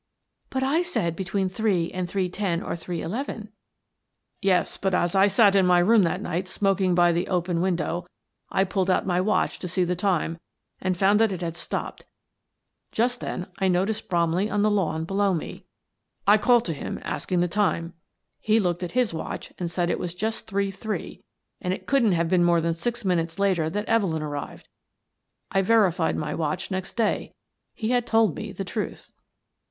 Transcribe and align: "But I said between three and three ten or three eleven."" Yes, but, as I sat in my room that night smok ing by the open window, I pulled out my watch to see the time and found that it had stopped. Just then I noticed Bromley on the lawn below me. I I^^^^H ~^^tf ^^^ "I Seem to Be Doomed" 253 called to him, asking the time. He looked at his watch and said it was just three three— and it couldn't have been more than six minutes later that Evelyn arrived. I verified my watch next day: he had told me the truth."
"But 0.49 0.63
I 0.63 0.81
said 0.81 1.15
between 1.15 1.47
three 1.47 1.91
and 1.91 2.09
three 2.09 2.27
ten 2.27 2.63
or 2.63 2.75
three 2.75 3.03
eleven."" 3.03 3.49
Yes, 4.41 4.75
but, 4.75 4.95
as 4.95 5.13
I 5.13 5.27
sat 5.27 5.55
in 5.55 5.67
my 5.67 5.77
room 5.77 6.01
that 6.01 6.23
night 6.23 6.45
smok 6.45 6.81
ing 6.81 6.95
by 6.95 7.11
the 7.11 7.27
open 7.27 7.61
window, 7.61 8.07
I 8.49 8.63
pulled 8.63 8.89
out 8.89 9.05
my 9.05 9.21
watch 9.21 9.59
to 9.59 9.67
see 9.67 9.83
the 9.83 9.95
time 9.95 10.39
and 10.81 10.97
found 10.97 11.19
that 11.19 11.31
it 11.31 11.41
had 11.41 11.55
stopped. 11.55 12.07
Just 12.91 13.19
then 13.19 13.45
I 13.59 13.67
noticed 13.67 14.09
Bromley 14.09 14.49
on 14.49 14.63
the 14.63 14.71
lawn 14.71 15.05
below 15.05 15.35
me. 15.35 15.67
I 16.25 16.35
I^^^^H 16.39 16.41
~^^tf 16.41 16.45
^^^ 16.45 16.45
"I 16.47 16.47
Seem 16.47 16.47
to 16.47 16.47
Be 16.47 16.47
Doomed" 16.47 16.47
253 16.47 16.47
called 16.47 16.65
to 16.65 16.73
him, 16.73 17.01
asking 17.03 17.39
the 17.41 17.47
time. 17.47 17.93
He 18.39 18.59
looked 18.59 18.81
at 18.81 18.91
his 18.93 19.13
watch 19.13 19.53
and 19.59 19.69
said 19.69 19.91
it 19.91 19.99
was 19.99 20.15
just 20.15 20.47
three 20.47 20.71
three— 20.71 21.23
and 21.61 21.75
it 21.75 21.85
couldn't 21.85 22.13
have 22.13 22.27
been 22.27 22.43
more 22.43 22.59
than 22.59 22.73
six 22.73 23.05
minutes 23.05 23.37
later 23.37 23.69
that 23.69 23.85
Evelyn 23.87 24.23
arrived. 24.23 24.67
I 25.51 25.61
verified 25.61 26.15
my 26.15 26.33
watch 26.33 26.71
next 26.71 26.97
day: 26.97 27.35
he 27.75 27.89
had 27.89 28.07
told 28.07 28.33
me 28.35 28.51
the 28.51 28.65
truth." 28.65 29.11